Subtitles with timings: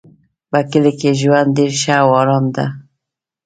[0.49, 2.65] په کلي کې ژوند ډېر ښه او آرام ده